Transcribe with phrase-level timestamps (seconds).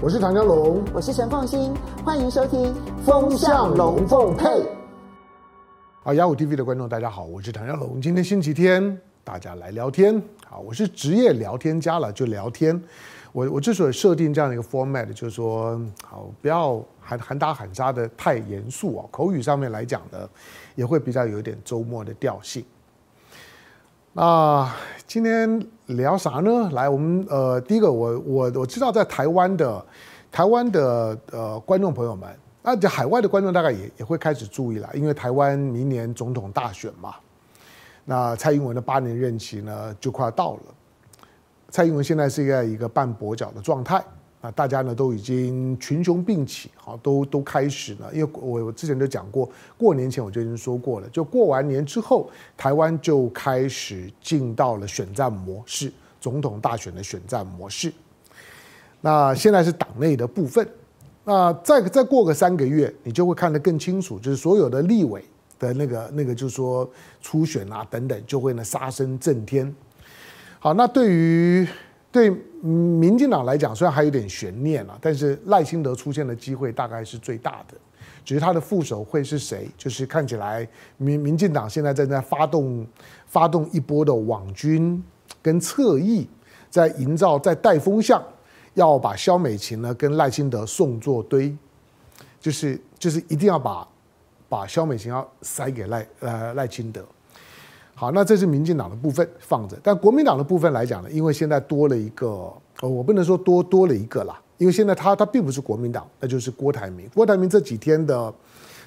[0.00, 2.72] 我是唐江龙，我是陈凤欣，欢迎收听
[3.04, 4.44] 《风向龙凤配》。
[6.04, 8.00] 好，雅虎 TV 的观众大家好，我是唐江龙。
[8.00, 10.22] 今天星期天，大家来聊天。
[10.46, 12.80] 好，我是职业聊天家了，就聊天。
[13.32, 20.30] 我我之所以设定这样的一个 format，就是说，好，不要喊喊打喊杀的太严肃啊，口语上面来讲的，
[20.76, 22.64] 也会比较有一点周末的调性。
[24.12, 24.72] 那
[25.08, 26.70] 今天聊啥呢？
[26.72, 29.84] 来，我们呃，第一个我，我我知道在台湾的
[30.30, 32.28] 台湾的呃观众朋友们，
[32.62, 37.14] 而且海外的观众大概也也会开始注意了，因为台湾明年总统大选嘛，
[38.04, 40.62] 那蔡英文的八年任期呢就快要到了，
[41.70, 44.04] 蔡英文现在是一个一个半跛脚的状态。
[44.40, 48.08] 啊，大家呢都已经群雄并起，好，都都开始了。
[48.14, 57.92] 因为我我之前就讲过，过年前我就已经说过了，就过完年之后，台湾就开始进到了选战模式，总统大选的选战模式。
[59.00, 60.64] 那现在是党内的部分，
[61.24, 65.24] 那再再过个三个月，你就会看得更清楚，就是所有的立委
[65.58, 66.88] 的那个那个，就是说
[67.20, 69.74] 初选啊等等，就会呢杀声震天。
[70.60, 71.66] 好，那对于。
[72.10, 77.74] 对民进党来讲，虽然还有点悬念了，但是赖清德出现的机会大概是最大的。
[78.24, 79.66] 只是他的副手会是谁？
[79.78, 80.66] 就是看起来
[80.98, 82.86] 民民进党现在正在发动
[83.26, 85.02] 发动一波的网军
[85.40, 86.28] 跟侧翼，
[86.68, 88.22] 在营造在带风向，
[88.74, 91.56] 要把萧美琴呢跟赖清德送作堆，
[92.38, 93.88] 就是就是一定要把
[94.48, 97.02] 把萧美琴要塞给赖呃赖清德。
[98.00, 102.26] 好，那这是民进党的部分放着，但国民党的部分来讲呢，因为现在多了一个，
[102.80, 107.10] 呃，我不能说多多了一个啦，因为现在他他并不是国民党，那就是郭台铭。
[107.12, 108.32] 郭台铭这几天的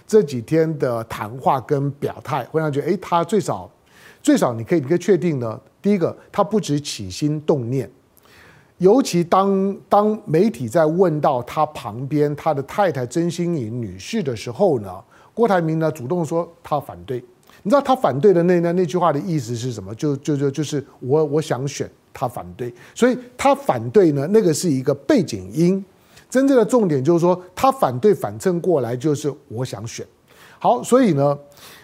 [0.08, 3.70] 这几天的谈话跟表态，会让觉得，诶，他最少
[4.24, 7.92] 最少你可以你可以确定呢，第一个，他不止起心动念，
[8.78, 17.22] 尤其当当媒体在问到他旁边他的太太曾心颖女士的时候呢，郭台铭呢主动说他反对。
[17.64, 19.94] 你知道他反对的那那那句话的意思是什么？
[19.96, 25.84] 就就就就是我我想选他反对，所以他反对呢，那个是一个背景音。
[26.30, 30.06] 真正的重点就是说，他反对反衬过来就是我想选。
[30.58, 31.38] 好，所以呢，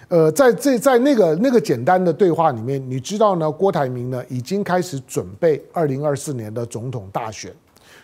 [0.08, 7.52] 呃，在这在那个那个简单的对话里面，你知道呢，郭台铭呢已经开始准备二零二四年的总统大选，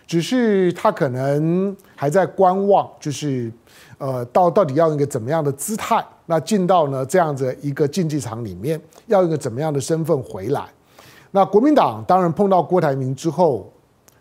[0.05, 3.51] 只是他可能还在观望，就是。
[3.99, 6.03] 呃，到到底要一个怎么样的姿态？
[6.25, 10.65] 那进到呢这样子一个竞技场里面，要一个怎么样的身份回来？
[11.31, 13.71] 那国民党当然碰到郭台铭之后，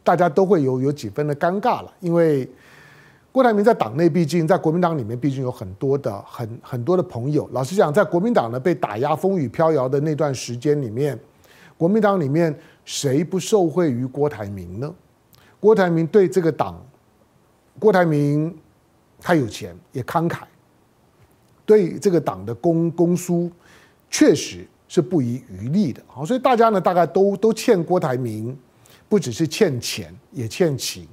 [0.04, 2.48] 大家都会有有几分的尴尬了，因为
[3.32, 7.48] 郭台铭在党内，毕竟在国民党里面，毕竟有很多的很很多的朋友。
[7.50, 11.18] 老实讲，在国民党呢被打压、风雨飘摇的那段时间里面，
[11.76, 14.94] 国民党里面谁不受惠于郭台铭呢？
[15.62, 16.84] 郭台铭对这个党，
[17.78, 18.54] 郭台铭。
[19.24, 20.38] 他有钱，也慷慨，
[21.64, 23.48] 对这个党的公公书
[24.10, 26.02] 确实是不遗余力的。
[26.08, 28.58] 好，所以大家呢，大概都都欠郭台铭，
[29.08, 31.06] 不只是欠钱，也欠情。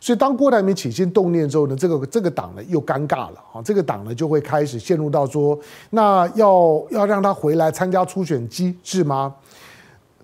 [0.00, 3.42] 所以当郭台铭起心动念之后呢，这个这个党呢又尴尬了。
[3.50, 5.58] 好，这个党呢就会开始陷入到说，
[5.90, 9.34] 那要要让他回来参加初选机制吗？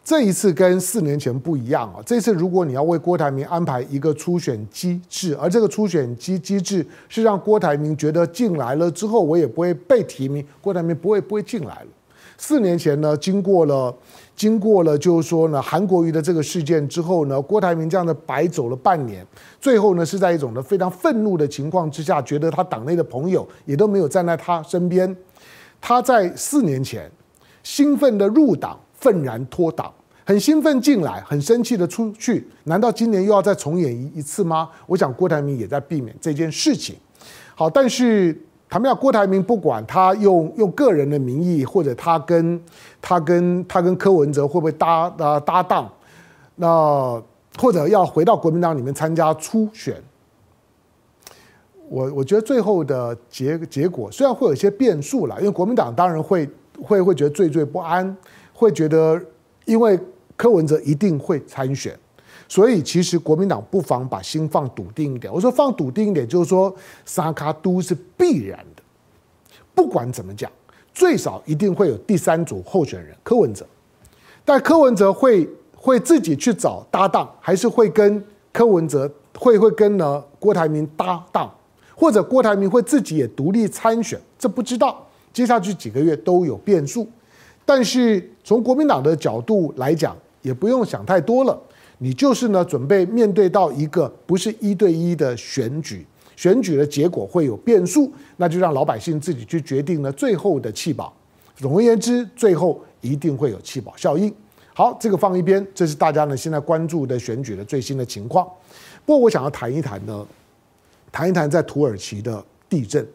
[0.04, 2.02] 这一次跟四年前不一样啊！
[2.04, 11.86] 这次如果你要为郭台铭安排一个初选机制，而这个初选机机制是让郭台铭觉得进来了之后，我也不会被提名，郭台铭不会不会进来了。
[12.36, 13.94] 四年前呢，经过了
[14.34, 19.24] 经过了就是说呢，韩国瑜的这个事件之后呢，郭台铭这样的白走了半年，
[19.60, 25.16] 最后呢是在一种呢非常愤怒的情况之下，觉得他党内的朋友也都没有站在他身边，
[25.80, 27.08] 他在四年前
[27.62, 28.76] 兴奋的入党。
[29.02, 29.92] 愤然脱党，
[30.24, 32.48] 很兴奋进来，很生气的出去。
[32.64, 34.70] 难道今年又要再重演一一次吗？
[34.86, 36.94] 我想郭台铭也在避免这件事情。
[37.56, 42.62] 好，但是他们要郭台铭不管他用用个人的名义，或者他跟
[43.00, 45.90] 他跟他跟柯文哲会不会搭搭搭档，
[46.54, 47.20] 那
[47.58, 50.00] 或者要回到国民党里面参加初选，
[51.88, 56.48] 我我觉得最后的结结果虽然会有一些变数了，因为国民党当然会
[56.80, 58.16] 会会觉得惴惴不安。
[58.62, 59.20] 会觉得，
[59.64, 59.98] 因为
[60.36, 61.98] 柯文哲一定会参选，
[62.48, 65.32] 所以其实国民党不妨把心放笃定一点。
[65.32, 66.74] 我说放笃定一点，就是说
[67.04, 68.82] 三脚督是必然的，
[69.74, 70.50] 不管怎么讲，
[70.94, 73.66] 最少一定会有第三组候选人柯文哲。
[74.44, 81.52] 但柯文哲会会自己去找搭档，还是会跟柯文哲会会跟呢郭台铭搭档，
[81.94, 84.20] 或者郭台铭会自己也独立参选？
[84.38, 87.08] 这不知道，接下去几个月都有变数。
[87.64, 91.60] 但是从国民党的角度来讲，也不用想太多了。
[91.98, 96.04] 你就是呢准备面对到一个不是一对一的选举，
[96.34, 101.12] 选举的结果会有变数，那就让老百姓自己去决定呢最后的弃保。
[101.54, 104.34] 总而言之，最后一定会有弃保效应。
[104.74, 108.44] 好，这个放一边，这是大家呢现在关注的选举的最新的情况。
[109.06, 110.26] 不过我想要谈一谈呢，
[111.12, 113.06] 谈一谈在土耳其的地震。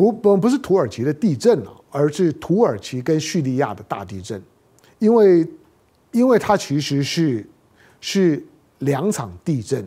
[0.00, 4.42] 不不不是土耳其的地震啊，而是土耳其跟叙利亚的大地震，
[4.98, 5.46] 因为
[6.10, 7.46] 因为它其实是
[8.00, 8.42] 是
[8.78, 9.86] 两场地震，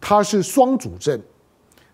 [0.00, 1.22] 它是双主震，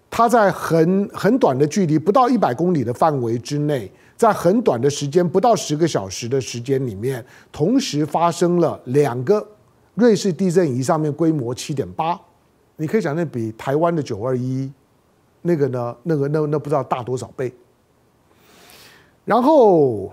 [0.08, 9.46] 它在很很短的距离，不到一百公里的范围之内，在很短的时间，不到十个小时的时间里面，同时发生了两个
[9.92, 12.18] 瑞士地震仪上面规模七点八，
[12.76, 14.72] 你可以想象比台湾的九二一。
[15.42, 15.96] 那个呢？
[16.02, 17.52] 那个那那不知道大多少倍。
[19.24, 20.12] 然后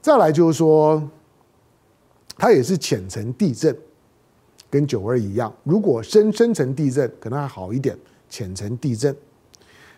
[0.00, 1.02] 再来就是说，
[2.36, 3.76] 它也是浅层地震，
[4.68, 5.52] 跟九二一样。
[5.64, 9.16] 如果深深层地震可能还好一点，浅层地震。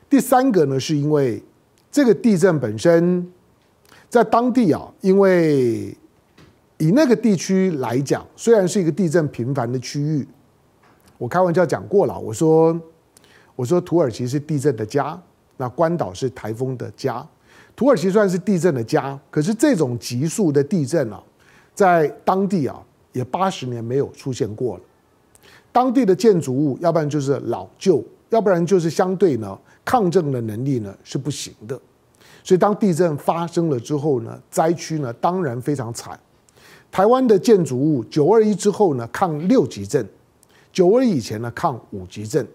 [0.08, 1.42] 第三个呢，是因为
[1.90, 3.30] 这个地震本身
[4.08, 5.96] 在当地啊，因为
[6.78, 10.26] 以那个地区来讲，虽然是一个地震频繁的区域，
[11.18, 12.80] 我开玩笑讲过了，我说。
[13.54, 15.20] 我说土耳其是地震的家，
[15.56, 17.26] 那关岛是台风的家。
[17.74, 21.22] 土耳其算是地震的家，可是这种级数的地震啊，
[21.74, 22.82] 在当地啊
[23.12, 24.82] 也八十年没有出现过了。
[25.70, 31.80] 当地的建筑物，要不然就是老旧，要不然就是相对呢抗震的能力呢是不行的。
[32.44, 36.18] 所以当地震发生了之后呢，灾区呢当然非常惨。
[36.90, 40.06] 台湾的建筑物九二一之后呢抗六级震，
[40.70, 42.46] 九二以前呢抗五级震。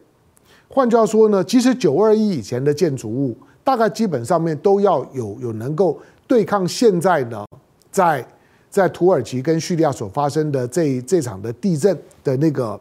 [0.69, 5.98] 换句话说呢，其实九二一以前的建筑物，大概基本上面都要有有能够
[6.28, 7.46] 对抗现在呢，
[7.90, 8.25] 在
[8.69, 12.80] 在土耳其跟叙利亚所发生的这这场的地震的那个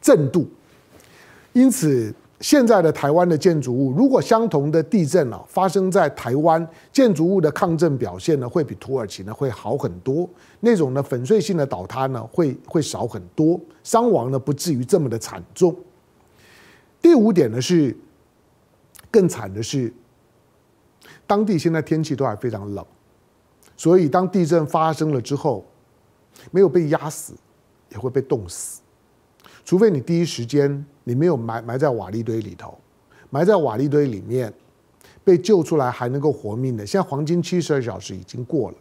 [0.00, 0.46] 震度。
[1.52, 10.28] 因此，现在的台湾的建筑物，如果相同的地震啊发生在台湾，建筑物的抗震表现呢，会比土耳其呢会好很多，
[10.60, 15.74] 那种呢粉碎性的倒塌呢会会少很多，伤亡呢不至于这么的惨重。
[17.06, 17.96] 第五点呢是
[19.12, 19.92] 更惨的是，
[21.24, 22.84] 当地现在天气都还非常冷，
[23.76, 25.64] 所以当地震发生了之后，
[26.50, 27.32] 没有被压死，
[27.90, 28.80] 也会被冻死，
[29.64, 32.76] 除非你第一时间你没有埋埋在瓦砾堆里头，
[33.30, 34.52] 埋在瓦砾堆里面
[35.22, 38.76] 被救出来还能够活命的，现在黄金七十二小时已经过了，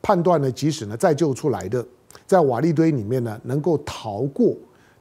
[0.00, 1.84] 判断呢，即使呢再救出来的，
[2.24, 4.54] 在瓦砾堆里面呢能够逃过。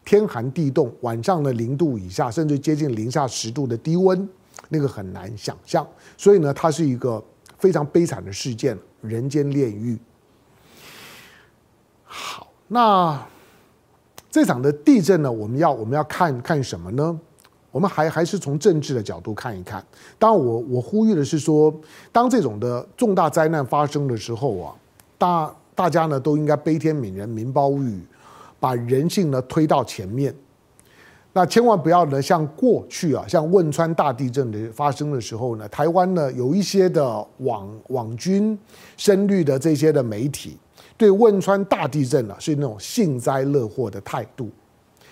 [0.05, 4.27] 天寒地冻，晚上的零度以下，甚至接近零下十度的低温，
[4.69, 5.88] 那个很难想象。
[6.17, 7.23] 所以呢，它是一个
[7.57, 9.97] 非常悲惨的事件，人间炼狱。
[12.03, 13.25] 好，那
[14.29, 17.19] 这场的地震呢，我们要我们要看看什么呢？
[17.71, 19.83] 我们还还是从政治的角度看一看。
[20.19, 21.73] 当我，我呼吁的是说，
[22.11, 24.75] 当这种的重大灾难发生的时候啊，
[25.17, 28.00] 大大家呢都应该悲天悯人，民胞语。
[28.63, 30.33] 把人性呢推到前面，
[31.33, 37.04] 那千万不要呢像过去啊，像汶川大地震的发生的时候呢，台湾呢有一些的
[37.39, 38.57] 网网军
[38.95, 40.57] 深绿的这些的媒体，
[40.95, 44.50] 对汶川大地震呢是那种幸灾乐祸的态度。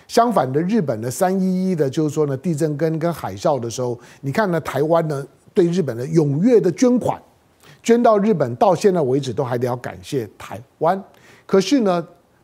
[0.08, 7.20] 相反的，日本的三一一的，就是说呢地震跟跟海啸的时候，你看呢台湾呢对日本的踊跃的捐款，
[7.82, 11.04] 捐到日本到现在为止都还得要感谢台湾。
[11.44, 12.02] 可是呢。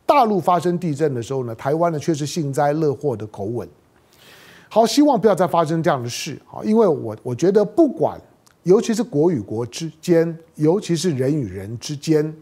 [0.09, 3.69] 大陆发生地震的时候呢，台湾呢却是幸灾乐祸的口吻。
[4.67, 6.63] 好，希望不要再发生这样的事啊！
[6.63, 8.19] 因为我我觉得，不管
[8.63, 12.35] 尤其是国与国之间，尤其是人与人之间，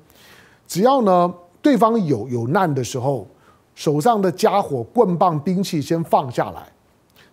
[0.66, 3.28] 只要呢对方有有难的时候，
[3.76, 6.72] 手上的家伙、棍棒、兵器先放下来，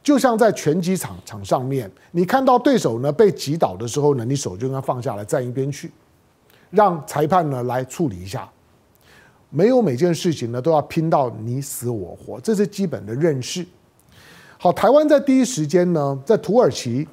[0.03, 5.93] 就像在拳击场场上面，你看到对手呢被击倒的时候呢，你手就应该放下来，站一边去，
[6.71, 8.51] 让裁判呢来处理一下。
[9.51, 13.65] 没有每件事情呢都要拼到你死我活，这是基本的认识。
[14.59, 17.07] 好，台湾在第一时间呢，在土耳其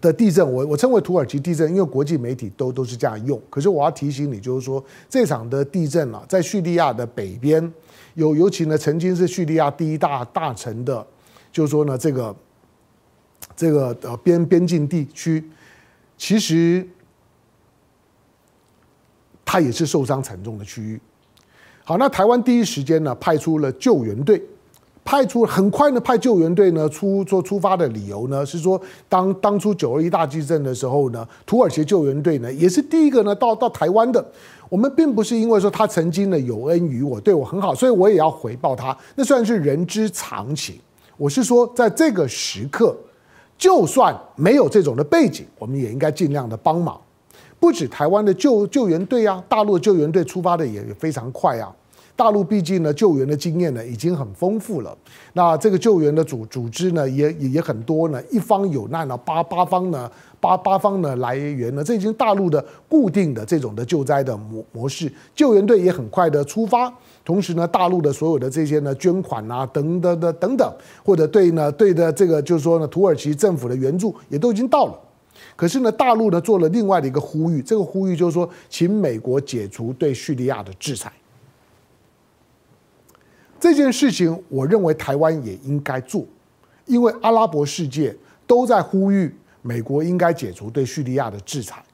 [0.00, 3.40] 的地震，我我称为土耳其地震，因为国际媒体都都是这样用。
[3.50, 7.72] 可是我要提醒你，就是说这场的地震啊，在叙利亚的北边，
[8.14, 11.06] 有尤其呢曾经是叙利亚第一大大城的，
[11.50, 12.36] 就是说呢这个
[13.56, 15.42] 这个呃边边境地区，
[16.16, 16.86] 其实。
[19.52, 21.00] 它也是受伤惨重的区域。
[21.82, 24.40] 好，那台湾第一时间呢派出了救援队，
[25.04, 34.24] 派出很快呢派救援队呢出做出发的理由呢是说，当当初九二一大地震的时候呢，土耳其救援队呢也是第一个呢到到台湾的。
[34.68, 38.96] 我们并不是因为说他曾经呢有恩于我，对我很好，所以我也要回报他。
[39.16, 40.76] 那算是人之常情。
[41.16, 42.96] 我是说，在这个时刻，
[43.58, 47.00] 就算没有这种的背景，我们也应该尽量的帮忙。
[47.60, 51.70] 不止台湾的救救援队啊，大陆的救援队出发的也非常快啊。
[52.16, 54.94] 大陆毕竟呢，救援的经验呢已经很丰富了。
[55.32, 58.22] 那这个救援的组组织呢，也也也很多呢。
[58.30, 65.10] 一方有难了，八八方呢，八八方呢来援呢，这已经大陆的固定的这种的救灾的模模式。
[65.34, 66.92] 救援队也很快的出发，
[67.24, 70.70] 同时呢，大陆的所有的这些呢捐款啊，等等的等等，
[71.02, 74.98] 或者对呢对的这个就是说呢，土耳其政府的援助也都已经到了。
[75.60, 81.12] 可是呢，大陆呢做了另外的一个呼吁，这个呼吁就是说，请美国解除对叙利亚的制裁。
[83.60, 86.24] 这件事情，我认为台湾也应该做，
[86.86, 91.84] 因为阿拉伯世界都在呼吁美国应该解除对叙利亚的制裁。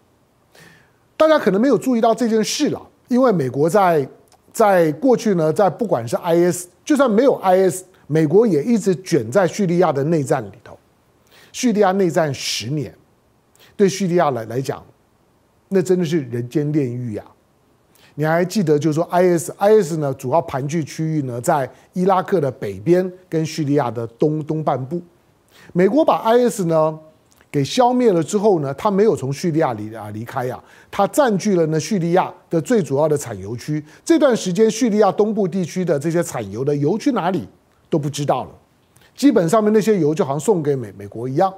[1.16, 4.08] 大家可能没有注意到这件事了，因为美国在
[4.52, 10.78] 在过去呢，在不管是 IS，就算没有 IS，美国也一直卷在叙利亚的内战里头。
[11.50, 12.94] 叙利亚内战十年，
[13.76, 14.82] 对叙利亚来来讲，
[15.68, 17.26] 那真的是人间炼狱啊！
[18.14, 25.02] 你还记得，就是说，IS，IS 呢，主要盘踞区域呢，在伊拉克的北边跟叙利亚的东东半部。
[25.74, 26.98] 美国把 IS 呢
[27.50, 30.58] 给消灭了之后呢，他没有从叙利亚离啊离开呀，
[30.90, 33.84] 他占据了呢叙利亚的最主要的产油区。
[34.02, 37.46] 这段时间，叙利亚东部地区的这些产油的油去哪里
[37.90, 38.50] 都不知道了。
[39.14, 41.52] 基本上面那些油就好像送给美美国一样，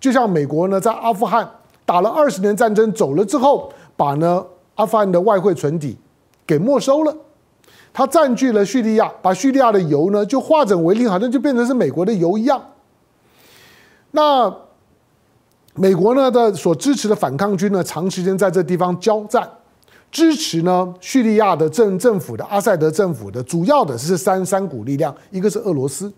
[0.00, 1.48] 就像美国呢在阿富汗
[1.84, 4.44] 打了二十年战争走了之后，把呢。
[4.78, 5.98] 阿富汗的外汇存底
[6.46, 7.12] 给没收了，
[7.92, 12.64] 他占据了叙利亚，把叙利亚的油呢就化整为零，好像就变成是美国的油一样。
[14.12, 14.54] 那
[15.74, 19.50] 美国呢的所支持的反抗军呢，长时间在这地方交战，
[20.12, 26.12] 支持呢叙利亚的政政府的阿塞德政府的主要的是三三股力量，一个是俄罗斯，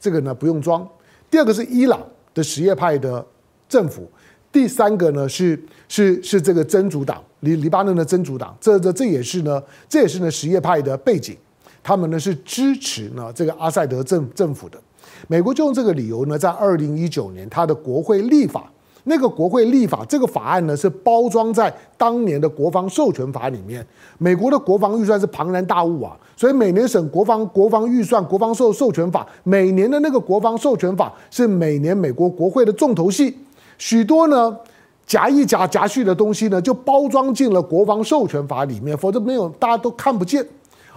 [0.00, 0.88] 这个呢不用装，
[1.30, 2.00] 第二个是伊朗
[2.34, 3.24] 的什叶派的
[3.68, 4.08] 政府。
[4.52, 5.58] 第三个呢是
[5.88, 11.36] 是是这个真主党，黎黎巴嫩的真主党，这这这也是呢，这也是呢什叶派的背景，
[11.82, 14.80] 他们呢是支持呢这个阿塞德政政府的。
[15.28, 18.72] 美国就用这个理由呢，在二零一九年他的国会立法，
[19.04, 23.84] 那个国会立法这个法案呢是包装在当年的国防授权法里面。
[24.18, 33.36] 美国的国防预算是庞然大物啊，所以每年审国防国防预算、国防授授权法，每年的那个国防授权法是每年美国国会的重头戏。
[33.78, 34.56] 许多呢
[35.06, 40.46] 夹一夹夹去的东西呢，就包装进了国防授权法里面，否则没有大家都看不见。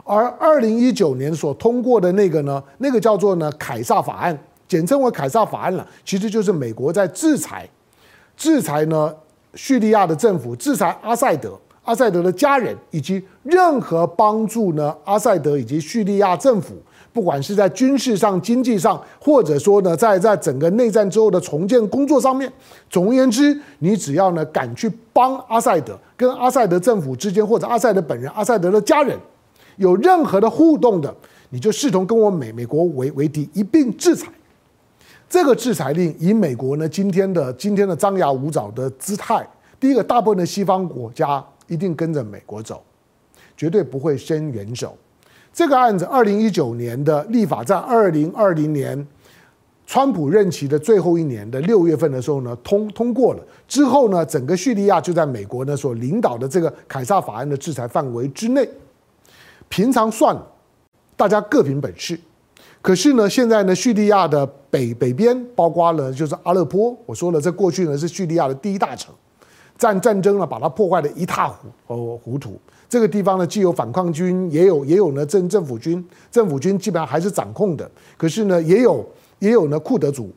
[0.04, 7.68] 而二零一九年所通过的那个呢，那个叫做呢凯撒法案，简称为凯撒法案了，其实就是美国在制裁，
[8.44, 9.10] 制裁呢
[9.56, 16.76] 叙利亚的政府，制裁阿塞德、阿塞德的家人，以及任何帮助呢阿塞德以及叙利亚政府。
[17.14, 22.52] 不管是在军事上、经济上，或者说呢，在在整个内战之后的重建工作上面，
[22.90, 29.18] 总而言之，你只要呢敢去帮阿塞德，跟阿塞德政府之间，或者阿塞德本人、阿塞德的家人
[29.78, 31.16] 有任何的互动的，
[31.52, 34.28] 你就视同跟我美美国为为敌，一并制裁。
[35.34, 39.44] 这个制裁令以美国呢今天的今天的张牙舞爪的姿态，
[39.80, 42.84] 第一个，大部分的西方国家一定跟着美国走，
[43.58, 44.96] 绝对不会伸援手。
[45.52, 49.08] 这个案子，二零一九年的立法，在二零二零年，
[49.88, 53.44] 川普任期的最后一年的六月份的时候呢，通通过了。
[53.68, 58.70] 之后呢，整个叙利亚就在美国呢所领导的这个凯撒法案的制裁范围之内。
[59.68, 60.38] 平常算，
[61.18, 62.20] 大家各凭本事。
[62.84, 69.16] 可是呢，现在呢，叙利亚的北北边，包括了就是阿勒颇，我说了，这过去呢是叙利亚的第一大城，
[69.78, 72.60] 战战争呢把它破坏的一塌糊哦糊涂。
[72.90, 77.90] 这个地方呢，既有反抗军，也有也有呢政政府军，政府军基本上还是掌控的。
[78.18, 79.10] 可是呢，也有
[79.40, 80.30] 也有呢库德族，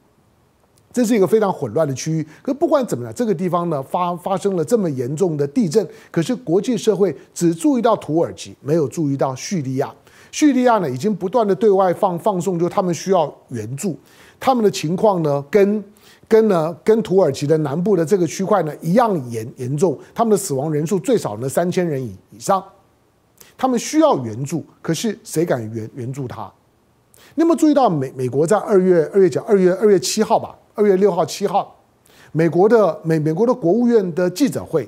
[0.97, 2.27] 这是一个非常混乱的区域。
[2.41, 9.95] 可不管怎么样，这个地方呢发发生了这么严重的地震，可是国际社会只注意到土耳其，没有注意到叙利亚。
[10.33, 13.95] 叙利亚呢已经不断的对外放放送，就他们需要援助，
[14.41, 15.85] 他们的情况呢跟。
[16.29, 22.61] 跟呢，跟土耳其的南部的这个区块呢一样严严重，他们的死亡人数最少呢三千人以以上，
[23.57, 26.53] 他们需要援助，可是谁敢援援助他？
[27.37, 31.75] 你有没有注意到美美国在二月二月九二月二月七号吧，二月六号七号，
[32.33, 34.87] 美国的美美国的国务院的记者会，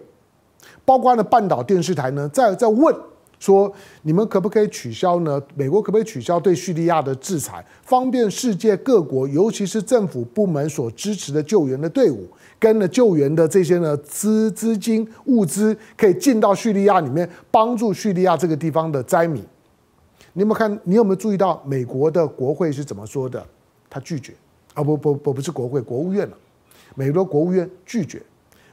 [0.84, 2.94] 包括呢半岛电视台呢在在问
[3.38, 5.40] 说你们可不可以取消呢？
[5.54, 12.28] 美国可不可以取消对叙利亚的制裁，方便世界各国，尤其是政府部门所支持的救援的队伍，
[12.58, 19.42] 跟呢救援的这些呢资资金物资，可以进到叙利亚里面，帮助叙利亚这个地方的灾民。
[20.34, 20.80] 你有没有看？
[20.84, 23.42] 你有没有注意到美国的国会是怎么说的？
[23.88, 24.34] 他拒绝
[24.78, 24.84] 啊！
[24.84, 26.36] 不不不，不是国会，国务院了。
[26.94, 28.22] 美国国务院拒绝。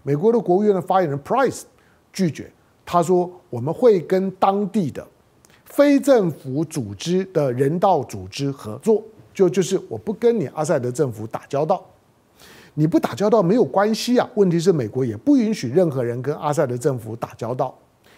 [0.04, 1.64] 美国的国务院的发言人 Price
[2.14, 2.52] 拒绝。
[2.86, 5.06] 他说：“我们会跟当地的
[5.64, 11.84] 非政府组织的人道组织合作，就就是我不跟你阿塞德政府打交道，
[12.76, 14.30] 你不打交道没有关系啊。
[14.36, 17.76] 问题是美国也不允许任何人跟阿塞德政府打交道，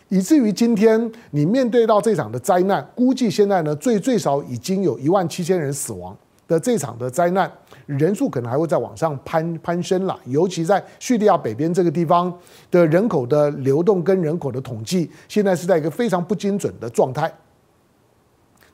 [0.10, 6.13] 以至于今天你面对到这场的灾难，估计现在呢最最少已经有一万七千人死亡
[6.48, 7.51] 的这场的灾难。”
[7.86, 12.34] 人数可能还会再往上攀攀升了，尤其在叙利亚北边这个地方
[12.70, 17.34] 的人口的流动跟人口的统计，现在是在一个非常不精准的状态。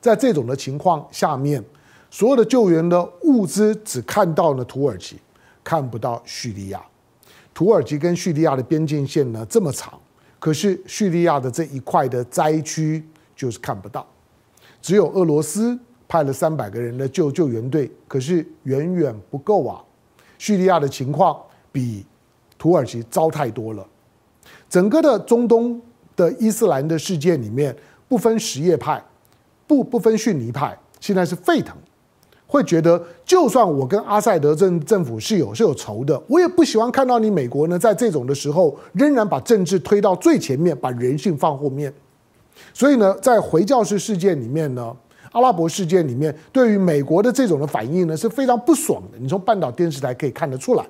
[0.00, 1.62] 在这种的情况下面，
[2.10, 5.20] 所有的救援的物资只看到了土耳其，
[5.62, 6.82] 看不到叙利亚。
[7.54, 9.96] 土耳其跟叙利亚的边境线呢这么长，
[10.40, 14.04] 可是叙利亚的这一块的灾区就是看不到，
[14.82, 15.78] 只有俄罗斯。
[16.14, 19.82] 派了三百个人的救救援队，可是远远不够啊！
[20.38, 21.36] 叙利亚的情况
[21.72, 22.06] 比
[22.56, 23.84] 土耳其糟太多了。
[24.70, 25.82] 整个的中东
[26.14, 27.74] 的伊斯兰的世界里面，
[28.06, 29.02] 不分什叶派，
[29.66, 31.74] 不不分逊尼派，现在是沸腾，
[32.46, 41.92] 会觉得就算我跟阿塞德政政府是有是有仇的，我也不喜欢看到你美国呢，在这种的时候仍然把政治推到最前面，把人性放后面。
[42.72, 44.96] 所以呢，在回教式世界里面呢。
[45.34, 49.18] 阿拉伯世界里面，对于美国的这种的反应呢，是非常不爽的。
[49.18, 50.86] 你从半岛电视台可以看得出来。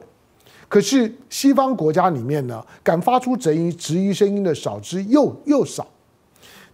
[0.69, 5.87] 可是西方国家里面呢，敢发出质疑质疑声音的少之又又少。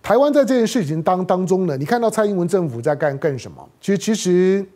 [0.02, 3.56] 台湾在这件事情当当中呢，你看到蔡英文政府在干干什么？
[3.80, 4.66] 其实其实，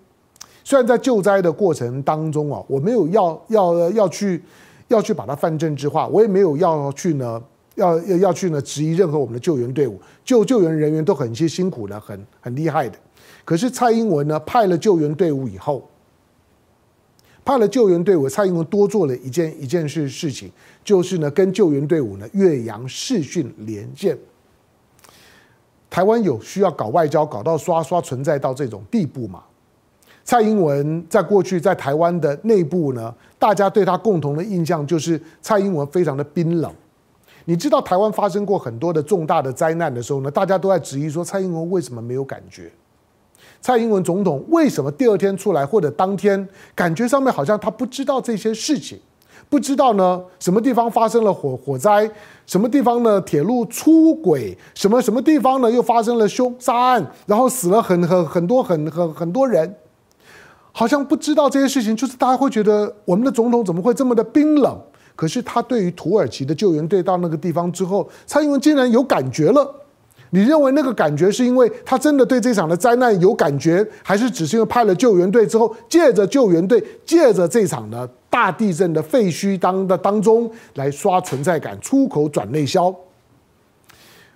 [0.63, 4.41] 虽然在救灾的过程当中啊，我没有要要要去
[4.89, 7.43] 要去把它泛政治化，我也没有要去呢。
[7.75, 12.99] 要要要去呢质疑任何我们的救援队伍，救救援人员都很些辛苦的，很很厉害的。
[13.45, 15.89] 可是蔡英文呢派了救援队伍以后，
[17.45, 20.51] 派了救援队伍，蔡英文多做了一件一件事事情，
[20.85, 24.17] 就是呢跟救援队伍呢岳阳视讯连线。
[25.91, 29.43] 台湾有需要搞外交搞到刷刷存在到这种地步吗？
[30.25, 36.75] 蔡英文在过去在台湾的内部呢，大家对他共同的印象就是蔡英文非常的冰冷。
[37.47, 42.73] 你知道台湾发生过很多的重大的灾难的时候呢，大家都在质疑说蔡英文为什么没有感觉？
[43.61, 48.99] 蔡英文总统为什么第二天出来或者当天感觉上面好像他不知道这些事情，
[49.49, 52.11] 不知道呢什么地方发生了火火灾，
[52.47, 59.75] 什么地方呢铁路出轨，什么什么地方呢又发生了凶杀案，然后死了很很很多很很很多人，
[60.73, 64.79] 好像不知道这些事情，就是大家会觉得我们的总统怎么会这么的冰冷？
[65.17, 69.81] 可是他对于土耳其的救援队到那个地方之后，蔡英文竟然有感觉了。
[70.31, 82.93] 你认为那个感觉是因为他真的对这场的灾难有感觉，还是只是因为派了救援队之后，借着救援队，借着这场的大地震的废墟当的当中来刷存在感，出口转内销？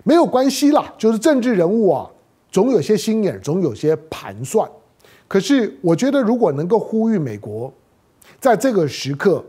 [0.05, 2.09] 没有关系啦，就是政治人物啊，
[2.53, 4.71] 总有些心眼，总有些盘算。
[5.27, 7.73] 可是我觉得，如果能够呼吁美国，
[8.38, 9.45] 在这个时刻。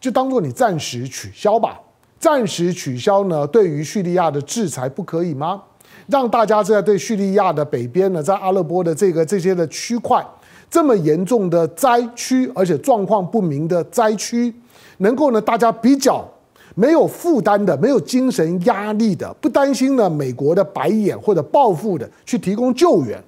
[0.00, 1.80] 就当做你暂时取消吧，
[2.18, 3.46] 暂时取消呢？
[3.46, 5.62] 对于叙利亚的制裁不可以吗？
[6.06, 10.24] 让大家在对叙利亚的北边呢，在阿勒颇的这个这些的区块，
[10.70, 14.54] 这么严重的灾区，而且状况不明的灾区，
[14.98, 16.26] 能够呢，大家比较
[16.74, 23.22] 没有负担的，没有精神压力的，不担心呢美国的白眼或者报复的去提供救援，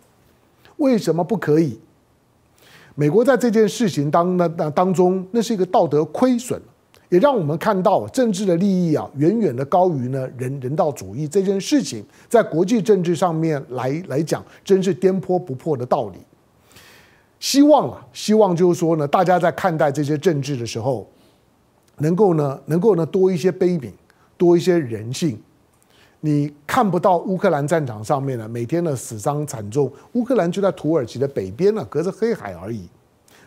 [0.76, 1.78] 为什么不可以？
[2.94, 6.61] 美国在这件事情当那那当中，那是一个道德亏损，
[7.09, 16.18] 也让我们看到政治的利益啊，远远的高于呢人人道主义这件事情，在国际政治上面来来讲，真是颠簸不破的道理。
[17.38, 21.09] 希望啊，希望就是说呢，大家在看待这些政治的时候，
[21.98, 23.90] 能够呢，能够呢多一些悲悯，
[24.37, 25.40] 多一些人性。
[26.22, 29.90] 你看不到乌克兰战场上面呢，每天的死伤惨重。
[30.12, 32.87] 乌克兰就在土耳其的北边呢，隔着黑海而已。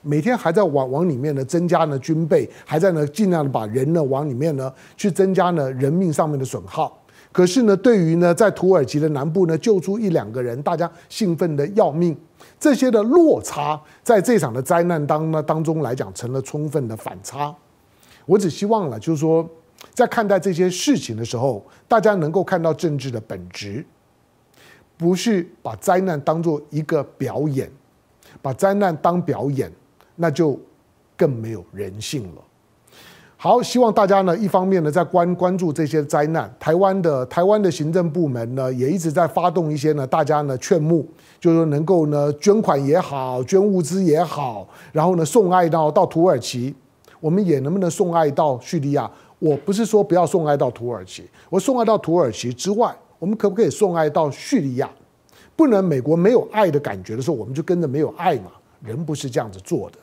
[0.02, 7.00] 每天还在往往里面呢增加呢军备，还在呢尽量的把人呢往里面呢去增加呢人命上面的损耗。
[7.32, 12.18] 可是呢，对于呢在土耳其的南部呢救出一两个人，大家兴奋的要命。
[12.60, 17.56] 这些的落差，在这场的灾难当呢当中来讲，成了充分的反差。
[18.26, 19.48] 我只希望了，就是说。
[19.91, 23.86] 在看待这些事情的时候，大家能够看到政治的本质，
[24.98, 27.69] 不是把灾难当做一个表演，
[28.41, 29.72] 把灾难当表演，
[30.15, 30.60] 那就
[31.15, 32.41] 更没有人性了。
[33.36, 41.06] 好，希望大家呢，一方面呢，在关关注这些灾难，台湾的台湾的行政部门呢，也一直在发动一些呢，大家呢劝募，
[41.41, 46.74] 就是说能够呢捐款也好，捐物资也好，然后呢送爱到到土耳其，
[47.19, 49.12] 我们也能不能送爱到叙利亚？
[49.44, 54.90] 我不是说不要送爱到土耳其，我送爱到土耳其之外，我们可不可以送爱到叙利亚？
[55.54, 58.54] 不能美国没有爱的感觉的时候，我们就跟着没有爱嘛？
[58.82, 59.98] 人不是这样子做的。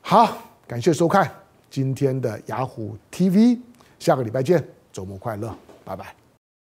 [0.00, 1.30] 好，感谢收看。
[1.68, 3.58] 今天的雅虎 TV，
[3.98, 6.14] 下个礼拜见，周末快乐，拜拜。